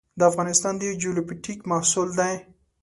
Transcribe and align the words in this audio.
د 0.19 0.21
افغانستان 0.31 0.73
د 0.77 0.83
جیوپولیټیک 1.01 1.59
محصول 1.71 2.09
ده. 2.19 2.29